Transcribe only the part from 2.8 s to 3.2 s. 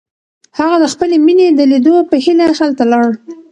لاړ.